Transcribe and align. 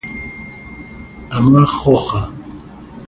ئەمە 1.31 1.63
خۆخە. 1.79 2.21